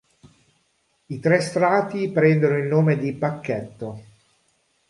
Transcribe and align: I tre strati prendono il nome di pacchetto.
I 1.05 1.19
tre 1.19 1.39
strati 1.41 2.09
prendono 2.09 2.57
il 2.57 2.65
nome 2.65 2.97
di 2.97 3.13
pacchetto. 3.13 4.01